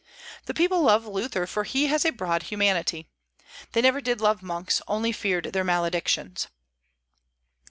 The 0.47 0.55
people 0.55 0.81
love 0.81 1.05
Luther, 1.05 1.45
for 1.45 1.63
he 1.63 1.85
has 1.85 2.05
a 2.05 2.09
broad 2.09 2.41
humanity. 2.41 3.05
They 3.73 3.81
never 3.83 4.01
did 4.01 4.19
love 4.19 4.41
monks, 4.41 4.81
only 4.87 5.11
feared 5.11 5.53
their 5.53 5.63
maledictions. 5.63 6.47